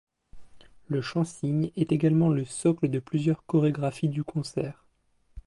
Le 0.87 0.99
chansigne 1.03 1.69
est 1.77 1.91
également 1.91 2.29
le 2.29 2.43
socle 2.43 2.87
de 2.89 2.97
plusieurs 2.97 3.45
chorégraphies 3.45 4.09
du 4.09 4.23
concert. 4.23 4.83